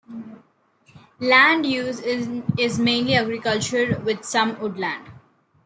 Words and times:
Land 1.19 1.63
use 1.67 1.99
is 1.99 2.79
mainly 2.79 3.13
agricultural 3.13 4.01
with 4.01 4.25
some 4.25 4.59
woodland. 4.59 5.05